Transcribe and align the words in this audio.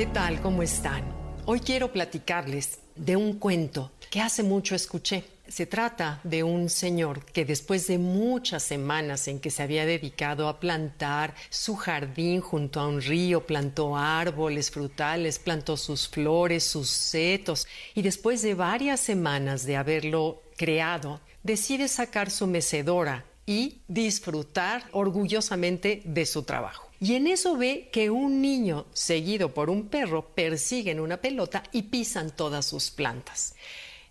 ¿qué 0.00 0.06
tal? 0.06 0.40
¿Cómo 0.40 0.62
están? 0.62 1.04
Hoy 1.44 1.60
quiero 1.60 1.92
platicarles 1.92 2.78
de 2.96 3.16
un 3.16 3.34
cuento 3.34 3.92
que 4.10 4.22
hace 4.22 4.42
mucho 4.42 4.74
escuché. 4.74 5.24
Se 5.46 5.66
trata 5.66 6.20
de 6.24 6.42
un 6.42 6.70
señor 6.70 7.22
que 7.26 7.44
después 7.44 7.86
de 7.86 7.98
muchas 7.98 8.62
semanas 8.62 9.28
en 9.28 9.40
que 9.40 9.50
se 9.50 9.62
había 9.62 9.84
dedicado 9.84 10.48
a 10.48 10.58
plantar 10.58 11.34
su 11.50 11.76
jardín 11.76 12.40
junto 12.40 12.80
a 12.80 12.88
un 12.88 13.02
río, 13.02 13.44
plantó 13.44 13.94
árboles 13.94 14.70
frutales, 14.70 15.38
plantó 15.38 15.76
sus 15.76 16.08
flores, 16.08 16.64
sus 16.64 16.88
setos, 16.88 17.66
y 17.94 18.00
después 18.00 18.40
de 18.40 18.54
varias 18.54 19.00
semanas 19.00 19.66
de 19.66 19.76
haberlo 19.76 20.40
creado, 20.56 21.20
decide 21.42 21.88
sacar 21.88 22.30
su 22.30 22.46
mecedora 22.46 23.26
y 23.44 23.82
disfrutar 23.86 24.82
orgullosamente 24.92 26.00
de 26.06 26.24
su 26.24 26.42
trabajo. 26.44 26.89
Y 27.00 27.14
en 27.14 27.26
eso 27.26 27.56
ve 27.56 27.88
que 27.90 28.10
un 28.10 28.42
niño 28.42 28.86
seguido 28.92 29.54
por 29.54 29.70
un 29.70 29.88
perro 29.88 30.34
persiguen 30.34 31.00
una 31.00 31.16
pelota 31.16 31.62
y 31.72 31.84
pisan 31.84 32.30
todas 32.30 32.66
sus 32.66 32.90
plantas. 32.90 33.54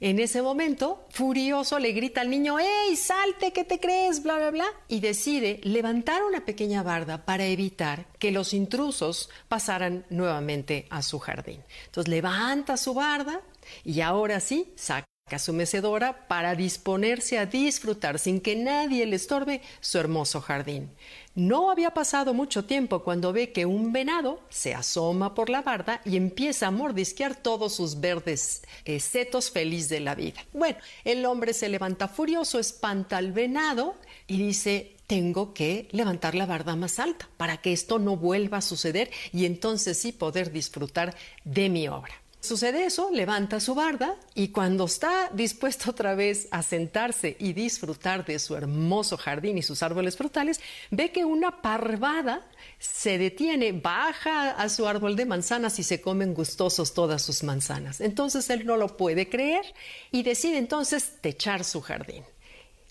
En 0.02 0.18
ese 0.18 0.42
momento, 0.42 1.06
furioso, 1.10 1.78
le 1.78 1.92
grita 1.92 2.22
al 2.22 2.30
niño, 2.30 2.58
¡Ey, 2.58 2.96
salte, 2.96 3.52
¿qué 3.52 3.66
te 3.66 3.80
crees? 3.80 4.24
bla, 4.24 4.38
bla, 4.38 4.50
bla. 4.50 4.66
Y 4.88 5.02
decide 5.02 5.60
levantar 5.64 6.24
una 6.24 6.46
pequeña 6.46 6.84
barda 6.84 7.26
para 7.26 7.46
evitar 7.46 8.08
que 8.18 8.32
los 8.32 8.54
intrusos 8.54 9.30
pasaran 9.50 10.06
nuevamente 10.10 10.88
a 10.90 11.04
su 11.04 11.20
jardín. 11.20 11.62
Entonces 11.86 12.10
levanta 12.10 12.78
su 12.78 12.94
barda 12.94 13.42
y 13.84 14.00
ahora 14.02 14.40
sí 14.40 14.74
saca 14.78 15.06
su 15.38 15.54
mecedora 15.54 16.28
para 16.28 16.56
disponerse 16.56 17.38
a 17.38 17.46
disfrutar 17.46 18.18
sin 18.18 18.42
que 18.42 18.56
nadie 18.56 19.06
le 19.06 19.18
estorbe 19.18 19.62
su 19.82 20.00
hermoso 20.00 20.42
jardín. 20.42 20.90
No 21.36 21.70
había 21.70 21.92
pasado 21.92 22.34
mucho 22.34 22.66
tiempo 22.66 23.04
cuando 23.04 23.32
ve 23.32 23.52
que 23.52 23.66
un 23.66 23.94
venado 23.94 24.42
se 24.50 24.74
asoma 24.74 25.36
por 25.36 25.50
la 25.50 25.62
barda 25.62 26.02
y 26.04 26.18
empieza 26.18 26.68
a 26.68 26.72
mordisquear 26.72 27.36
todos 27.36 27.76
sus 27.76 28.00
verdes 28.00 28.64
eh, 28.86 29.00
setos 29.00 29.52
feliz 29.52 29.88
de 29.90 30.00
la 30.00 30.16
vida. 30.16 30.44
Bueno, 30.54 30.80
el 31.04 31.26
hombre 31.26 31.54
se 31.54 31.70
levanta 31.70 32.08
furioso, 32.08 32.58
espanta 32.58 33.18
al 33.18 33.32
venado 33.32 33.96
y 34.28 34.38
dice, 34.38 34.96
tengo 35.10 35.54
que 35.54 35.88
levantar 35.92 36.36
la 36.36 36.46
barda 36.46 36.76
más 36.76 37.00
alta 37.00 37.30
para 37.38 37.58
que 37.58 37.74
esto 37.74 38.00
no 38.00 38.16
vuelva 38.18 38.58
a 38.58 38.62
suceder 38.62 39.10
y 39.32 39.46
entonces 39.46 39.98
sí 39.98 40.12
poder 40.12 40.52
disfrutar 40.52 41.16
de 41.46 41.70
mi 41.70 41.88
obra. 41.88 42.14
Sucede 42.42 42.86
eso, 42.86 43.12
levanta 43.12 43.60
su 43.60 43.76
barda 43.76 44.16
y 44.34 44.48
cuando 44.50 44.86
está 44.86 45.30
dispuesto 45.34 45.90
otra 45.92 46.16
vez 46.16 46.48
a 46.52 46.64
sentarse 46.64 47.36
y 47.38 47.52
disfrutar 47.52 48.26
de 48.26 48.40
su 48.40 48.56
hermoso 48.56 49.18
jardín 49.18 49.58
y 49.58 49.62
sus 49.62 49.84
árboles 49.84 50.16
frutales, 50.16 50.62
ve 50.90 51.12
que 51.12 51.26
una 51.26 51.62
parvada 51.62 52.48
se 52.80 53.18
detiene, 53.18 53.74
baja 53.74 54.52
a 54.52 54.70
su 54.70 54.88
árbol 54.88 55.18
de 55.18 55.26
manzanas 55.26 55.80
y 55.80 55.84
se 55.84 56.00
comen 56.00 56.34
gustosos 56.34 56.94
todas 56.94 57.22
sus 57.22 57.44
manzanas. 57.44 58.00
Entonces 58.00 58.50
él 58.50 58.66
no 58.66 58.78
lo 58.78 58.96
puede 58.96 59.28
creer 59.28 59.66
y 60.10 60.24
decide 60.24 60.58
entonces 60.58 61.16
techar 61.20 61.66
su 61.66 61.82
jardín. 61.82 62.24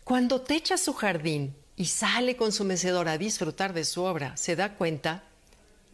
Cuando 0.05 0.43
techa 0.43 0.77
su 0.77 0.93
jardín 0.93 1.57
y 1.75 1.87
sale 1.87 2.37
con 2.37 2.53
su 2.53 2.65
mecedora 2.65 3.13
a 3.13 3.19
disfrutar 3.19 3.73
de 3.73 3.85
su 3.85 4.03
obra, 4.03 4.37
se 4.37 4.57
da 4.57 4.75
cuenta 4.75 5.25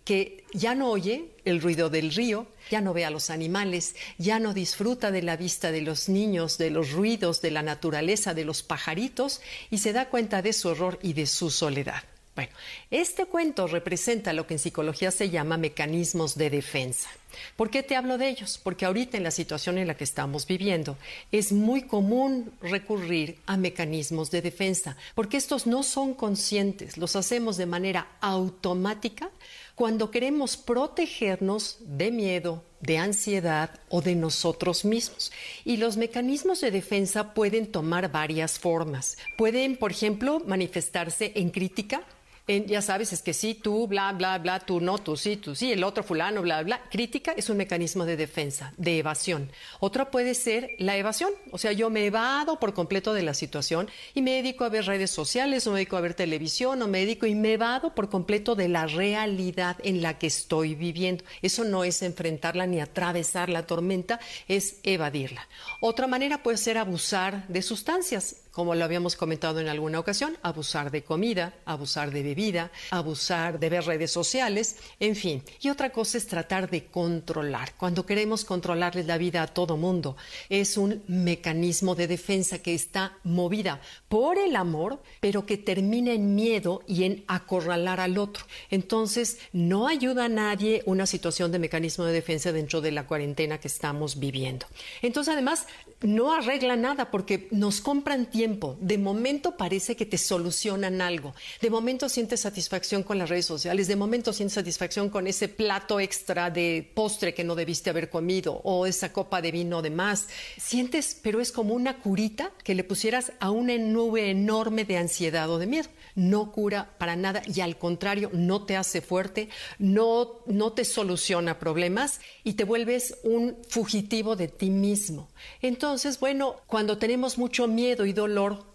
que 0.04 0.44
ya 0.52 0.74
no 0.74 0.90
oye 0.90 1.30
el 1.44 1.60
ruido 1.60 1.90
del 1.90 2.14
río, 2.14 2.46
ya 2.70 2.80
no 2.80 2.94
ve 2.94 3.04
a 3.04 3.10
los 3.10 3.30
animales, 3.30 3.96
ya 4.18 4.38
no 4.38 4.54
disfruta 4.54 5.10
de 5.10 5.22
la 5.22 5.36
vista 5.36 5.72
de 5.72 5.82
los 5.82 6.08
niños, 6.08 6.58
de 6.58 6.70
los 6.70 6.92
ruidos, 6.92 7.40
de 7.42 7.50
la 7.50 7.62
naturaleza, 7.62 8.34
de 8.34 8.44
los 8.44 8.62
pajaritos, 8.62 9.40
y 9.70 9.78
se 9.78 9.92
da 9.92 10.08
cuenta 10.08 10.42
de 10.42 10.52
su 10.52 10.68
horror 10.68 10.98
y 11.02 11.14
de 11.14 11.26
su 11.26 11.50
soledad. 11.50 12.02
Bueno, 12.34 12.50
este 12.90 13.26
cuento 13.26 13.68
representa 13.68 14.32
lo 14.32 14.46
que 14.46 14.54
en 14.54 14.58
psicología 14.58 15.12
se 15.12 15.30
llama 15.30 15.56
mecanismos 15.56 16.34
de 16.36 16.50
defensa. 16.50 17.08
¿Por 17.56 17.70
qué 17.70 17.82
te 17.82 17.94
hablo 17.94 18.18
de 18.18 18.28
ellos? 18.28 18.60
Porque 18.62 18.84
ahorita 18.84 19.16
en 19.16 19.22
la 19.22 19.30
situación 19.30 19.78
en 19.78 19.86
la 19.86 19.96
que 19.96 20.04
estamos 20.04 20.46
viviendo 20.46 20.96
es 21.30 21.52
muy 21.52 21.82
común 21.82 22.52
recurrir 22.60 23.38
a 23.46 23.56
mecanismos 23.56 24.30
de 24.30 24.42
defensa, 24.42 24.96
porque 25.14 25.36
estos 25.36 25.66
no 25.66 25.82
son 25.82 26.14
conscientes, 26.14 26.96
los 26.96 27.14
hacemos 27.16 27.56
de 27.56 27.66
manera 27.66 28.08
automática 28.20 29.30
cuando 29.74 30.10
queremos 30.10 30.56
protegernos 30.56 31.78
de 31.80 32.10
miedo, 32.12 32.62
de 32.80 32.98
ansiedad 32.98 33.70
o 33.88 34.02
de 34.02 34.14
nosotros 34.14 34.84
mismos. 34.84 35.32
Y 35.64 35.78
los 35.78 35.96
mecanismos 35.96 36.60
de 36.60 36.70
defensa 36.70 37.34
pueden 37.34 37.66
tomar 37.66 38.10
varias 38.12 38.58
formas. 38.58 39.18
Pueden, 39.36 39.76
por 39.76 39.90
ejemplo, 39.90 40.40
manifestarse 40.46 41.32
en 41.34 41.50
crítica, 41.50 42.04
ya 42.46 42.82
sabes, 42.82 43.12
es 43.14 43.22
que 43.22 43.32
sí, 43.32 43.54
tú, 43.54 43.86
bla, 43.86 44.12
bla, 44.12 44.38
bla, 44.38 44.60
tú 44.60 44.80
no, 44.80 44.98
tú 44.98 45.16
sí, 45.16 45.36
tú 45.36 45.54
sí, 45.54 45.72
el 45.72 45.82
otro 45.82 46.04
fulano, 46.04 46.42
bla, 46.42 46.62
bla. 46.62 46.82
Crítica 46.90 47.32
es 47.32 47.48
un 47.48 47.56
mecanismo 47.56 48.04
de 48.04 48.16
defensa, 48.16 48.74
de 48.76 48.98
evasión. 48.98 49.50
Otra 49.80 50.10
puede 50.10 50.34
ser 50.34 50.70
la 50.78 50.96
evasión, 50.96 51.32
o 51.52 51.58
sea, 51.58 51.72
yo 51.72 51.88
me 51.88 52.04
evado 52.04 52.60
por 52.60 52.74
completo 52.74 53.14
de 53.14 53.22
la 53.22 53.32
situación 53.32 53.88
y 54.12 54.20
me 54.20 54.32
dedico 54.32 54.64
a 54.64 54.68
ver 54.68 54.84
redes 54.84 55.10
sociales, 55.10 55.66
o 55.66 55.70
me 55.70 55.78
dedico 55.78 55.96
a 55.96 56.02
ver 56.02 56.12
televisión, 56.12 56.82
o 56.82 56.88
me 56.88 57.00
dedico 57.00 57.24
y 57.26 57.34
me 57.34 57.54
evado 57.54 57.94
por 57.94 58.10
completo 58.10 58.54
de 58.54 58.68
la 58.68 58.86
realidad 58.86 59.78
en 59.82 60.02
la 60.02 60.18
que 60.18 60.26
estoy 60.26 60.74
viviendo. 60.74 61.24
Eso 61.40 61.64
no 61.64 61.82
es 61.82 62.02
enfrentarla 62.02 62.66
ni 62.66 62.80
atravesar 62.80 63.48
la 63.48 63.66
tormenta, 63.66 64.20
es 64.48 64.76
evadirla. 64.82 65.48
Otra 65.80 66.06
manera 66.06 66.42
puede 66.42 66.58
ser 66.58 66.76
abusar 66.76 67.48
de 67.48 67.62
sustancias 67.62 68.43
como 68.54 68.76
lo 68.76 68.84
habíamos 68.84 69.16
comentado 69.16 69.58
en 69.58 69.66
alguna 69.66 69.98
ocasión, 69.98 70.38
abusar 70.42 70.92
de 70.92 71.02
comida, 71.02 71.54
abusar 71.64 72.12
de 72.12 72.22
bebida, 72.22 72.70
abusar 72.92 73.58
de 73.58 73.68
ver 73.68 73.84
redes 73.84 74.12
sociales, 74.12 74.76
en 75.00 75.16
fin. 75.16 75.42
Y 75.60 75.70
otra 75.70 75.90
cosa 75.90 76.18
es 76.18 76.28
tratar 76.28 76.70
de 76.70 76.86
controlar. 76.86 77.74
Cuando 77.76 78.06
queremos 78.06 78.44
controlarles 78.44 79.06
la 79.06 79.18
vida 79.18 79.42
a 79.42 79.48
todo 79.48 79.76
mundo, 79.76 80.16
es 80.48 80.76
un 80.76 81.02
mecanismo 81.08 81.96
de 81.96 82.06
defensa 82.06 82.60
que 82.60 82.74
está 82.74 83.18
movida 83.24 83.80
por 84.08 84.38
el 84.38 84.54
amor, 84.54 85.02
pero 85.18 85.46
que 85.46 85.58
termina 85.58 86.12
en 86.12 86.36
miedo 86.36 86.84
y 86.86 87.02
en 87.02 87.24
acorralar 87.26 87.98
al 87.98 88.18
otro. 88.18 88.44
Entonces, 88.70 89.38
no 89.52 89.88
ayuda 89.88 90.26
a 90.26 90.28
nadie 90.28 90.84
una 90.86 91.06
situación 91.06 91.50
de 91.50 91.58
mecanismo 91.58 92.04
de 92.04 92.12
defensa 92.12 92.52
dentro 92.52 92.80
de 92.80 92.92
la 92.92 93.08
cuarentena 93.08 93.58
que 93.58 93.66
estamos 93.66 94.20
viviendo. 94.20 94.66
Entonces, 95.02 95.32
además, 95.32 95.66
no 96.02 96.32
arregla 96.32 96.76
nada 96.76 97.10
porque 97.10 97.48
nos 97.50 97.80
compran 97.80 98.26
tiempo 98.26 98.43
de 98.80 98.98
momento 98.98 99.56
parece 99.56 99.96
que 99.96 100.06
te 100.06 100.18
solucionan 100.18 101.00
algo. 101.00 101.34
De 101.60 101.70
momento 101.70 102.08
sientes 102.08 102.40
satisfacción 102.40 103.02
con 103.02 103.18
las 103.18 103.28
redes 103.28 103.46
sociales. 103.46 103.88
De 103.88 103.96
momento 103.96 104.32
sientes 104.32 104.54
satisfacción 104.54 105.08
con 105.08 105.26
ese 105.26 105.48
plato 105.48 106.00
extra 106.00 106.50
de 106.50 106.90
postre 106.94 107.34
que 107.34 107.44
no 107.44 107.54
debiste 107.54 107.90
haber 107.90 108.10
comido 108.10 108.60
o 108.64 108.86
esa 108.86 109.12
copa 109.12 109.40
de 109.40 109.52
vino 109.52 109.82
de 109.82 109.90
más. 109.90 110.28
Sientes, 110.58 111.18
pero 111.22 111.40
es 111.40 111.52
como 111.52 111.74
una 111.74 111.98
curita 111.98 112.52
que 112.62 112.74
le 112.74 112.84
pusieras 112.84 113.32
a 113.40 113.50
una 113.50 113.76
nube 113.78 114.30
enorme 114.30 114.84
de 114.84 114.98
ansiedad 114.98 115.50
o 115.50 115.58
de 115.58 115.66
miedo. 115.66 115.88
No 116.14 116.52
cura 116.52 116.94
para 116.98 117.16
nada 117.16 117.42
y 117.46 117.60
al 117.60 117.78
contrario, 117.78 118.30
no 118.32 118.64
te 118.64 118.76
hace 118.76 119.00
fuerte, 119.00 119.48
no, 119.78 120.40
no 120.46 120.72
te 120.72 120.84
soluciona 120.84 121.58
problemas 121.58 122.20
y 122.44 122.54
te 122.54 122.64
vuelves 122.64 123.18
un 123.24 123.56
fugitivo 123.68 124.36
de 124.36 124.48
ti 124.48 124.70
mismo. 124.70 125.28
Entonces, 125.60 126.20
bueno, 126.20 126.56
cuando 126.66 126.98
tenemos 126.98 127.38
mucho 127.38 127.66
miedo 127.66 128.06
y 128.06 128.12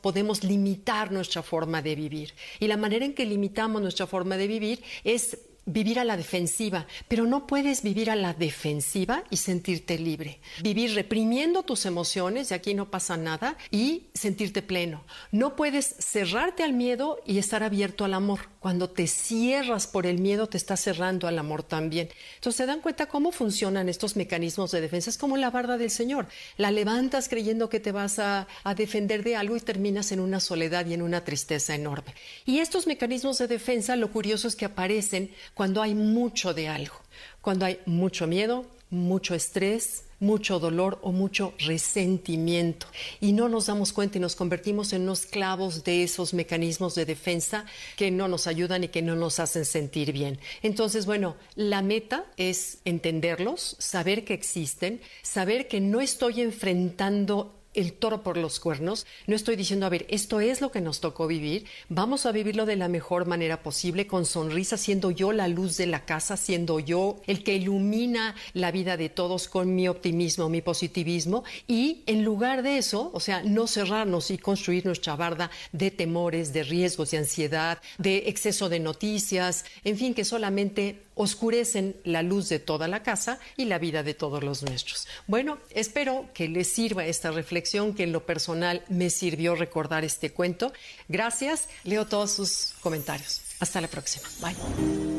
podemos 0.01 0.43
limitar 0.43 1.11
nuestra 1.11 1.43
forma 1.43 1.81
de 1.81 1.95
vivir. 1.95 2.33
Y 2.59 2.67
la 2.67 2.77
manera 2.77 3.05
en 3.05 3.13
que 3.13 3.25
limitamos 3.25 3.81
nuestra 3.81 4.07
forma 4.07 4.37
de 4.37 4.47
vivir 4.47 4.83
es 5.03 5.37
vivir 5.65 5.99
a 5.99 6.03
la 6.03 6.17
defensiva, 6.17 6.87
pero 7.07 7.25
no 7.25 7.45
puedes 7.45 7.83
vivir 7.83 8.09
a 8.09 8.15
la 8.15 8.33
defensiva 8.33 9.23
y 9.29 9.37
sentirte 9.37 9.97
libre. 9.99 10.39
Vivir 10.61 10.95
reprimiendo 10.95 11.63
tus 11.63 11.85
emociones, 11.85 12.51
y 12.51 12.53
aquí 12.53 12.73
no 12.73 12.89
pasa 12.89 13.17
nada, 13.17 13.57
y 13.71 14.07
sentirte 14.13 14.61
pleno. 14.61 15.03
No 15.31 15.55
puedes 15.55 15.95
cerrarte 15.99 16.63
al 16.63 16.73
miedo 16.73 17.19
y 17.25 17.37
estar 17.37 17.63
abierto 17.63 18.05
al 18.05 18.13
amor. 18.13 18.39
Cuando 18.59 18.89
te 18.89 19.07
cierras 19.07 19.87
por 19.87 20.05
el 20.05 20.19
miedo, 20.19 20.47
te 20.47 20.57
estás 20.57 20.81
cerrando 20.81 21.27
al 21.27 21.39
amor 21.39 21.63
también. 21.63 22.09
Entonces, 22.35 22.57
¿se 22.57 22.65
dan 22.65 22.81
cuenta 22.81 23.05
cómo 23.05 23.31
funcionan 23.31 23.87
estos 23.87 24.17
mecanismos 24.17 24.71
de 24.71 24.81
defensa? 24.81 25.09
Es 25.09 25.17
como 25.17 25.37
la 25.37 25.49
barda 25.49 25.77
del 25.77 25.89
Señor. 25.89 26.27
La 26.57 26.69
levantas 26.69 27.29
creyendo 27.29 27.69
que 27.69 27.79
te 27.79 27.93
vas 27.93 28.19
a, 28.19 28.47
a 28.65 28.75
defender 28.75 29.23
de 29.23 29.37
algo 29.37 29.55
y 29.55 29.61
terminas 29.61 30.11
en 30.11 30.19
una 30.19 30.41
soledad 30.41 30.85
y 30.85 30.93
en 30.93 31.01
una 31.01 31.23
tristeza 31.23 31.73
enorme. 31.73 32.13
Y 32.45 32.59
estos 32.59 32.85
mecanismos 32.85 33.37
de 33.37 33.47
defensa, 33.47 33.95
lo 33.95 34.11
curioso 34.11 34.49
es 34.49 34.57
que 34.57 34.65
aparecen 34.65 35.31
cuando 35.53 35.81
hay 35.81 35.95
mucho 35.95 36.53
de 36.53 36.67
algo, 36.67 36.95
cuando 37.41 37.65
hay 37.65 37.79
mucho 37.85 38.27
miedo, 38.27 38.65
mucho 38.89 39.35
estrés, 39.35 40.03
mucho 40.19 40.59
dolor 40.59 40.99
o 41.01 41.11
mucho 41.11 41.53
resentimiento. 41.59 42.87
Y 43.21 43.33
no 43.33 43.49
nos 43.49 43.67
damos 43.67 43.93
cuenta 43.93 44.17
y 44.17 44.21
nos 44.21 44.35
convertimos 44.35 44.93
en 44.93 45.03
unos 45.03 45.25
clavos 45.25 45.83
de 45.83 46.03
esos 46.03 46.33
mecanismos 46.33 46.95
de 46.95 47.05
defensa 47.05 47.65
que 47.95 48.11
no 48.11 48.27
nos 48.27 48.47
ayudan 48.47 48.83
y 48.83 48.87
que 48.89 49.01
no 49.01 49.15
nos 49.15 49.39
hacen 49.39 49.65
sentir 49.65 50.11
bien. 50.11 50.39
Entonces, 50.61 51.05
bueno, 51.05 51.35
la 51.55 51.81
meta 51.81 52.25
es 52.37 52.79
entenderlos, 52.85 53.75
saber 53.79 54.25
que 54.25 54.33
existen, 54.33 55.01
saber 55.21 55.67
que 55.67 55.81
no 55.81 56.01
estoy 56.01 56.41
enfrentando 56.41 57.58
el 57.73 57.93
toro 57.93 58.23
por 58.23 58.37
los 58.37 58.59
cuernos, 58.59 59.05
no 59.27 59.35
estoy 59.35 59.55
diciendo, 59.55 59.85
a 59.85 59.89
ver, 59.89 60.05
esto 60.09 60.39
es 60.39 60.61
lo 60.61 60.71
que 60.71 60.81
nos 60.81 60.99
tocó 60.99 61.27
vivir, 61.27 61.65
vamos 61.87 62.25
a 62.25 62.31
vivirlo 62.31 62.65
de 62.65 62.75
la 62.75 62.87
mejor 62.87 63.25
manera 63.25 63.61
posible, 63.61 64.07
con 64.07 64.25
sonrisa, 64.25 64.77
siendo 64.77 65.11
yo 65.11 65.31
la 65.31 65.47
luz 65.47 65.77
de 65.77 65.87
la 65.87 66.05
casa, 66.05 66.37
siendo 66.37 66.79
yo 66.79 67.21
el 67.27 67.43
que 67.43 67.55
ilumina 67.55 68.35
la 68.53 68.71
vida 68.71 68.97
de 68.97 69.09
todos 69.09 69.47
con 69.47 69.75
mi 69.75 69.87
optimismo, 69.87 70.49
mi 70.49 70.61
positivismo, 70.61 71.43
y 71.67 72.03
en 72.05 72.23
lugar 72.23 72.63
de 72.63 72.77
eso, 72.77 73.11
o 73.13 73.19
sea, 73.19 73.43
no 73.43 73.67
cerrarnos 73.67 74.31
y 74.31 74.37
construir 74.37 74.85
nuestra 74.85 75.15
barda 75.15 75.51
de 75.71 75.91
temores, 75.91 76.53
de 76.53 76.63
riesgos, 76.63 77.11
de 77.11 77.17
ansiedad, 77.19 77.79
de 77.97 78.29
exceso 78.29 78.69
de 78.69 78.79
noticias, 78.79 79.65
en 79.83 79.97
fin, 79.97 80.13
que 80.13 80.25
solamente 80.25 81.03
oscurecen 81.19 81.97
la 82.05 82.23
luz 82.23 82.47
de 82.47 82.59
toda 82.59 82.87
la 82.87 83.03
casa 83.03 83.39
y 83.57 83.65
la 83.65 83.77
vida 83.77 84.03
de 84.03 84.13
todos 84.13 84.41
los 84.41 84.63
nuestros. 84.63 85.05
Bueno, 85.27 85.57
espero 85.71 86.29
que 86.33 86.47
les 86.47 86.71
sirva 86.71 87.05
esta 87.05 87.31
reflexión 87.31 87.93
que 87.93 88.03
en 88.03 88.13
lo 88.13 88.25
personal 88.25 88.85
me 88.87 89.09
sirvió 89.09 89.53
recordar 89.53 90.05
este 90.05 90.31
cuento. 90.31 90.71
Gracias, 91.09 91.67
leo 91.83 92.05
todos 92.05 92.31
sus 92.31 92.73
comentarios. 92.79 93.41
Hasta 93.59 93.81
la 93.81 93.89
próxima. 93.89 94.29
Bye. 94.39 95.18